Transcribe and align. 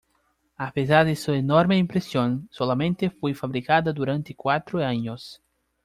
A 0.57 0.71
pesar 0.71 1.05
de 1.05 1.15
su 1.15 1.31
enorme 1.31 1.77
impresión, 1.77 2.47
solamente 2.51 3.11
fue 3.11 3.35
fabricada 3.35 3.93
durante 3.93 4.33
cuatro 4.33 4.83
años. 4.83 5.39